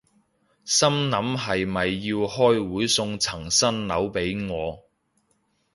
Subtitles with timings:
[0.65, 4.89] 心諗係咪要開會送層新樓畀我